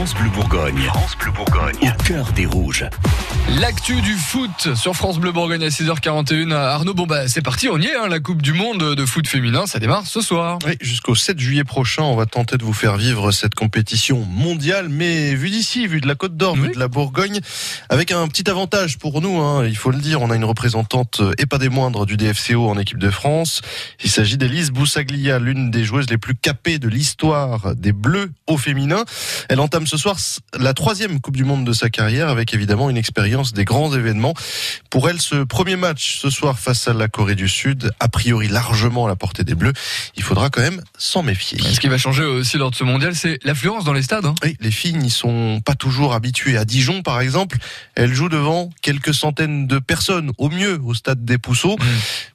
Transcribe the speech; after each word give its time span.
France 0.00 0.14
Bleu 0.14 0.30
Bourgogne. 0.30 0.82
France 0.84 1.14
Bleu 1.18 1.30
Bourgogne. 1.30 1.76
Au 1.82 2.02
cœur 2.04 2.32
des 2.32 2.46
rouges. 2.46 2.86
L'actu 3.60 4.00
du 4.00 4.14
foot 4.14 4.74
sur 4.74 4.94
France 4.94 5.18
Bleu 5.18 5.30
Bourgogne 5.30 5.62
à 5.62 5.68
6h41. 5.68 6.52
Arnaud, 6.52 6.94
bon 6.94 7.04
bah 7.04 7.28
c'est 7.28 7.42
parti, 7.42 7.68
on 7.68 7.76
y 7.76 7.84
est, 7.84 7.96
hein, 7.96 8.08
la 8.08 8.18
Coupe 8.18 8.40
du 8.40 8.54
Monde 8.54 8.94
de 8.94 9.04
foot 9.04 9.26
féminin, 9.26 9.66
ça 9.66 9.78
démarre 9.78 10.06
ce 10.06 10.22
soir. 10.22 10.58
Oui, 10.66 10.78
jusqu'au 10.80 11.14
7 11.14 11.38
juillet 11.38 11.64
prochain, 11.64 12.02
on 12.04 12.16
va 12.16 12.24
tenter 12.24 12.56
de 12.56 12.64
vous 12.64 12.72
faire 12.72 12.96
vivre 12.96 13.30
cette 13.30 13.54
compétition 13.54 14.24
mondiale, 14.24 14.88
mais 14.88 15.34
vu 15.34 15.50
d'ici, 15.50 15.86
vu 15.86 16.00
de 16.00 16.08
la 16.08 16.14
Côte 16.14 16.34
d'Or, 16.34 16.54
Oui. 16.54 16.68
vu 16.68 16.74
de 16.74 16.78
la 16.78 16.88
Bourgogne, 16.88 17.40
avec 17.90 18.10
un 18.10 18.26
petit 18.28 18.48
avantage 18.48 18.96
pour 18.96 19.20
nous, 19.20 19.38
hein, 19.40 19.66
il 19.66 19.76
faut 19.76 19.90
le 19.90 19.98
dire, 19.98 20.22
on 20.22 20.30
a 20.30 20.36
une 20.36 20.44
représentante 20.44 21.20
euh, 21.20 21.32
et 21.36 21.44
pas 21.44 21.58
des 21.58 21.68
moindres 21.68 22.06
du 22.06 22.16
DFCO 22.16 22.70
en 22.70 22.78
équipe 22.78 22.98
de 22.98 23.10
France. 23.10 23.60
Il 24.02 24.10
s'agit 24.10 24.38
d'Elise 24.38 24.70
Boussaglia, 24.70 25.38
l'une 25.38 25.70
des 25.70 25.84
joueuses 25.84 26.08
les 26.08 26.18
plus 26.18 26.36
capées 26.36 26.78
de 26.78 26.88
l'histoire 26.88 27.74
des 27.74 27.92
Bleus 27.92 28.30
au 28.46 28.56
féminin. 28.56 29.04
Elle 29.50 29.60
entame 29.60 29.88
ce 29.90 29.96
soir 29.96 30.18
la 30.56 30.72
troisième 30.72 31.20
Coupe 31.20 31.36
du 31.36 31.42
Monde 31.42 31.64
de 31.64 31.72
sa 31.72 31.90
carrière, 31.90 32.28
avec 32.28 32.54
évidemment 32.54 32.90
une 32.90 32.96
expérience 32.96 33.52
des 33.52 33.64
grands 33.64 33.92
événements. 33.92 34.34
Pour 34.88 35.10
elle, 35.10 35.20
ce 35.20 35.42
premier 35.42 35.74
match 35.74 36.20
ce 36.20 36.30
soir 36.30 36.60
face 36.60 36.86
à 36.86 36.92
la 36.92 37.08
Corée 37.08 37.34
du 37.34 37.48
Sud, 37.48 37.90
a 37.98 38.08
priori 38.08 38.46
largement 38.46 39.06
à 39.06 39.08
la 39.08 39.16
portée 39.16 39.42
des 39.42 39.56
Bleus, 39.56 39.72
il 40.14 40.22
faudra 40.22 40.48
quand 40.48 40.60
même 40.60 40.80
s'en 40.96 41.24
méfier. 41.24 41.60
Ce 41.60 41.80
qui 41.80 41.88
va 41.88 41.98
changer 41.98 42.22
aussi 42.22 42.56
lors 42.56 42.70
de 42.70 42.76
ce 42.76 42.84
mondial, 42.84 43.16
c'est 43.16 43.40
l'affluence 43.42 43.82
dans 43.82 43.92
les 43.92 44.02
stades. 44.02 44.26
hein. 44.26 44.36
Oui, 44.44 44.56
les 44.60 44.70
filles 44.70 44.94
n'y 44.94 45.10
sont 45.10 45.60
pas 45.64 45.74
toujours 45.74 46.14
habituées. 46.14 46.56
À 46.56 46.64
Dijon, 46.64 47.02
par 47.02 47.20
exemple, 47.20 47.58
elles 47.96 48.14
jouent 48.14 48.28
devant 48.28 48.70
quelques 48.82 49.12
centaines 49.12 49.66
de 49.66 49.80
personnes, 49.80 50.30
au 50.38 50.50
mieux, 50.50 50.80
au 50.84 50.94
stade 50.94 51.24
des 51.24 51.38
Pousseaux. 51.38 51.76
Mmh. 51.76 51.84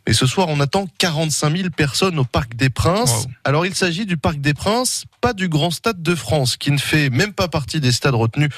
Mais 0.07 0.13
ce 0.13 0.25
soir, 0.25 0.49
on 0.49 0.59
attend 0.59 0.89
45 0.97 1.55
000 1.55 1.69
personnes 1.69 2.19
au 2.19 2.25
Parc 2.25 2.53
des 2.55 2.69
Princes. 2.69 3.23
Wow. 3.23 3.31
Alors, 3.45 3.65
il 3.65 3.75
s'agit 3.75 4.05
du 4.05 4.17
Parc 4.17 4.41
des 4.41 4.53
Princes, 4.53 5.05
pas 5.21 5.31
du 5.31 5.47
Grand 5.47 5.71
Stade 5.71 6.03
de 6.03 6.15
France, 6.15 6.57
qui 6.57 6.71
ne 6.71 6.77
fait 6.77 7.09
même 7.09 7.31
pas 7.31 7.44
partie 7.47 7.79
des 7.79 7.91
stades 7.91 8.15
retenus 8.15 8.49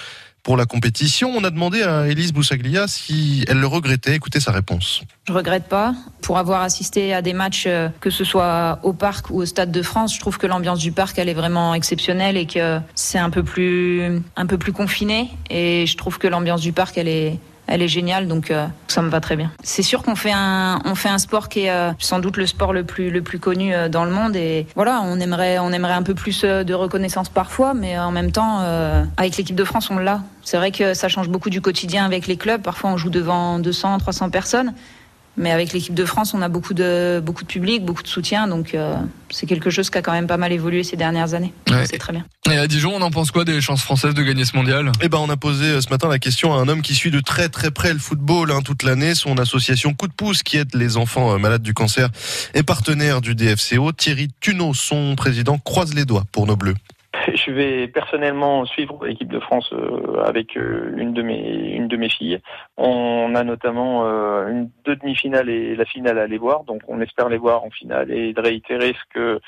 pour 0.48 0.56
la 0.56 0.66
compétition. 0.66 1.34
On 1.36 1.44
a 1.44 1.50
demandé 1.50 1.84
à 1.84 2.08
Élise 2.08 2.32
Boussaglia 2.32 2.88
si 2.88 3.44
elle 3.50 3.60
le 3.60 3.68
regrettait. 3.68 4.16
Écoutez 4.16 4.40
sa 4.40 4.54
réponse. 4.54 5.02
Je 5.28 5.34
regrette 5.34 5.68
pas. 5.68 5.94
Pour 6.22 6.38
avoir 6.38 6.62
assisté 6.62 7.14
à 7.14 7.22
des 7.22 7.34
matchs, 7.34 7.66
euh, 7.68 7.90
que 8.00 8.10
ce 8.10 8.24
soit 8.24 8.80
au 8.84 8.94
parc 8.94 9.30
ou 9.30 9.42
au 9.42 9.46
Stade 9.46 9.72
de 9.72 9.82
France, 9.82 10.16
je 10.16 10.22
trouve 10.22 10.38
que 10.38 10.48
l'ambiance 10.48 10.80
du 10.80 10.94
parc, 10.94 11.20
elle 11.20 11.28
est 11.28 11.34
vraiment 11.34 11.74
exceptionnelle 11.74 12.38
et 12.38 12.46
que 12.46 12.80
c'est 12.96 13.18
un 13.18 13.30
peu 13.30 13.44
plus, 13.44 14.22
un 14.38 14.46
peu 14.46 14.58
plus 14.58 14.72
confiné. 14.72 15.30
Et 15.50 15.86
je 15.86 15.98
trouve 15.98 16.18
que 16.18 16.28
l'ambiance 16.28 16.62
du 16.62 16.72
parc, 16.72 16.98
elle 16.98 17.10
est, 17.10 17.40
elle 17.68 17.82
est 17.82 17.88
géniale, 17.88 18.28
donc 18.28 18.50
euh, 18.50 18.66
ça 18.88 19.02
me 19.02 19.10
va 19.10 19.20
très 19.20 19.36
bien. 19.36 19.52
C'est 19.64 19.84
sûr 19.84 20.02
qu'on 20.04 20.16
fait 20.16 20.32
un, 20.34 20.80
on 20.86 20.96
fait 20.96 21.10
un 21.10 21.18
sport 21.18 21.50
qui 21.50 21.62
est 21.62 21.72
euh, 21.72 21.92
sans 22.00 22.20
doute 22.20 22.38
le 22.38 22.48
sport 22.48 22.74
le 22.74 22.84
plus, 22.84 23.10
le 23.10 23.22
plus 23.22 23.40
connu 23.40 23.74
euh, 23.74 23.90
dans 23.90 24.06
le 24.06 24.12
monde. 24.12 24.36
Et 24.36 24.68
voilà, 24.76 25.02
on 25.04 25.20
aimerait, 25.20 25.60
on 25.60 25.72
aimerait 25.72 25.94
un 25.94 26.04
peu 26.04 26.14
plus 26.14 26.44
euh, 26.44 26.64
de 26.64 26.74
reconnaissance 26.74 27.30
parfois, 27.30 27.74
mais 27.74 28.00
en 28.00 28.12
même 28.12 28.32
temps, 28.32 28.60
euh, 28.62 29.04
avec 29.18 29.38
l'équipe 29.38 29.56
de 29.56 29.64
France, 29.64 29.90
on 29.92 29.98
l'a. 29.98 30.22
C'est 30.44 30.58
vrai 30.58 30.72
que 30.72 30.94
ça 30.94 31.10
change 31.10 31.30
beaucoup 31.30 31.50
du 31.50 31.62
quotidien 31.62 32.06
avec 32.06 32.28
les 32.28 32.38
clubs. 32.38 32.62
Parfois, 32.62 32.92
on 32.92 32.98
joue 32.98 33.10
devant 33.10 33.60
200, 33.60 33.98
300 34.00 34.30
personnes. 34.30 34.74
Mais 35.38 35.52
avec 35.52 35.72
l'équipe 35.72 35.94
de 35.94 36.06
France, 36.06 36.34
on 36.34 36.42
a 36.42 36.50
beaucoup 36.50 36.74
de, 36.74 37.22
beaucoup 37.24 37.44
de 37.44 37.48
public, 37.48 37.86
beaucoup 37.86 38.02
de 38.02 38.08
soutien. 38.08 38.48
Donc, 38.48 38.74
euh, 38.74 38.96
c'est 39.30 39.46
quelque 39.46 39.70
chose 39.70 39.92
qui 39.92 39.98
a 40.00 40.02
quand 40.02 40.12
même 40.12 40.26
pas 40.26 40.38
mal 40.38 40.52
évolué 40.52 40.84
ces 40.84 40.98
dernières 40.98 41.36
années. 41.36 41.54
Ouais. 41.70 41.86
C'est 41.86 42.00
très 42.00 42.12
bien. 42.12 42.26
Et 42.50 42.58
à 42.58 42.68
Dijon, 42.68 42.94
on 42.96 43.02
en 43.02 43.12
pense 43.12 43.30
quoi 43.30 43.46
des 43.46 43.62
chances 43.62 43.84
françaises 43.84 44.16
de 44.16 44.24
gagner 44.24 44.46
ce 44.46 44.56
mondial? 44.56 44.92
Eh 45.02 45.10
ben, 45.10 45.20
on 45.20 45.30
a 45.30 45.38
posé 45.38 45.66
euh, 45.66 45.82
ce 45.82 45.90
matin 45.90 46.08
la 46.08 46.18
question 46.18 46.54
à 46.56 46.58
un 46.58 46.68
homme 46.68 46.82
qui 46.82 46.96
suit 46.96 47.12
de 47.12 47.20
très 47.20 47.50
très 47.50 47.70
près 47.70 47.94
le 47.94 48.00
football 48.00 48.52
hein, 48.52 48.62
toute 48.64 48.82
l'année. 48.82 49.14
Son 49.14 49.38
association 49.38 49.94
Coup 49.94 50.08
de 50.08 50.14
pouce 50.14 50.42
qui 50.42 50.58
aide 50.58 50.74
les 50.74 50.98
enfants 50.98 51.34
euh, 51.34 51.38
malades 51.38 51.62
du 51.62 51.76
cancer 51.76 52.10
est 52.56 52.64
partenaire 52.64 53.22
du 53.22 53.36
DFCO. 53.36 53.92
Thierry 53.92 54.30
Tuneau, 54.40 54.74
son 54.74 55.16
président, 55.16 55.60
croise 55.60 55.94
les 55.94 56.06
doigts 56.06 56.26
pour 56.32 56.48
nos 56.48 56.56
bleus. 56.56 56.76
Je 57.48 57.54
vais 57.54 57.88
personnellement 57.88 58.66
suivre 58.66 59.06
l'équipe 59.06 59.32
de 59.32 59.40
France 59.40 59.70
euh, 59.72 60.22
avec 60.26 60.58
euh, 60.58 60.94
une 60.98 61.14
de 61.14 61.22
mes 61.22 62.10
filles. 62.10 62.40
On 62.76 63.36
a 63.36 63.44
notamment 63.46 64.06
euh, 64.06 64.50
une 64.50 64.70
deux 64.84 64.98
demi-finales 64.98 65.50
et 65.50 65.76
la 65.76 65.86
finale 65.86 66.20
à 66.20 66.24
aller 66.24 66.38
voir, 66.38 66.66
donc 66.66 66.82
on 66.90 67.00
espère 67.00 67.30
les 67.30 67.38
voir 67.38 67.64
en 67.64 67.70
finale 67.70 68.12
et 68.12 68.34
de 68.34 68.42
réitérer 68.42 68.94
ce 68.94 69.14
que 69.14 69.40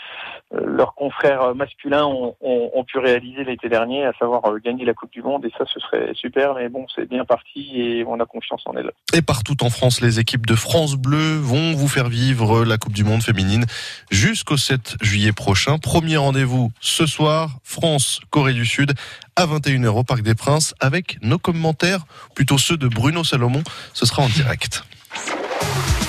leurs 0.51 0.95
confrères 0.95 1.53
masculins 1.55 2.05
ont, 2.05 2.35
ont, 2.41 2.83
pu 2.83 2.97
réaliser 2.97 3.43
l'été 3.43 3.69
dernier, 3.69 4.05
à 4.05 4.13
savoir 4.13 4.41
gagner 4.59 4.83
la 4.83 4.93
Coupe 4.93 5.11
du 5.11 5.21
Monde. 5.21 5.45
Et 5.45 5.51
ça, 5.57 5.65
ce 5.71 5.79
serait 5.79 6.11
super. 6.13 6.55
Mais 6.55 6.69
bon, 6.69 6.85
c'est 6.95 7.07
bien 7.07 7.23
parti 7.23 7.79
et 7.79 8.03
on 8.05 8.19
a 8.19 8.25
confiance 8.25 8.63
en 8.65 8.75
elles. 8.75 8.91
Et 9.13 9.21
partout 9.21 9.63
en 9.63 9.69
France, 9.69 10.01
les 10.01 10.19
équipes 10.19 10.45
de 10.45 10.55
France 10.55 10.95
Bleu 10.95 11.37
vont 11.37 11.73
vous 11.73 11.87
faire 11.87 12.09
vivre 12.09 12.65
la 12.65 12.77
Coupe 12.77 12.93
du 12.93 13.03
Monde 13.03 13.21
féminine 13.21 13.65
jusqu'au 14.09 14.57
7 14.57 14.97
juillet 15.01 15.31
prochain. 15.31 15.77
Premier 15.77 16.17
rendez-vous 16.17 16.71
ce 16.81 17.05
soir, 17.05 17.59
France, 17.69 18.19
Corée 18.31 18.53
du 18.53 18.65
Sud, 18.65 18.95
à 19.35 19.45
21h 19.45 19.89
au 19.89 20.03
Parc 20.03 20.23
des 20.23 20.33
Princes, 20.33 20.73
avec 20.79 21.19
nos 21.21 21.37
commentaires, 21.37 22.05
plutôt 22.33 22.57
ceux 22.57 22.77
de 22.77 22.87
Bruno 22.87 23.23
Salomon. 23.23 23.61
Ce 23.93 24.07
sera 24.07 24.23
en 24.23 24.29
direct. 24.29 24.83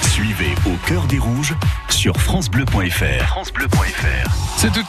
Suivez 0.08 0.54
Au 0.66 0.74
cœur 0.88 1.04
des 1.06 1.18
rouges 1.18 1.54
sur 1.90 2.18
FranceBleu.fr. 2.18 3.26
FranceBleu.fr. 3.26 4.30
C'est 4.56 4.72
toute 4.72 4.88